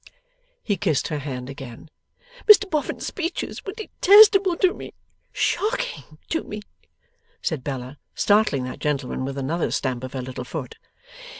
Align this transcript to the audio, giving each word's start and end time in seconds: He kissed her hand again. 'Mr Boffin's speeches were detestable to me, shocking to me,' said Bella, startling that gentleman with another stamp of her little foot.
He 0.63 0.77
kissed 0.77 1.09
her 1.09 1.19
hand 1.19 1.47
again. 1.47 1.87
'Mr 2.49 2.67
Boffin's 2.67 3.05
speeches 3.05 3.63
were 3.63 3.73
detestable 3.73 4.57
to 4.57 4.73
me, 4.73 4.95
shocking 5.31 6.17
to 6.29 6.43
me,' 6.43 6.63
said 7.39 7.63
Bella, 7.63 7.99
startling 8.15 8.63
that 8.63 8.79
gentleman 8.79 9.25
with 9.25 9.37
another 9.37 9.69
stamp 9.69 10.03
of 10.03 10.13
her 10.13 10.23
little 10.23 10.43
foot. 10.43 10.79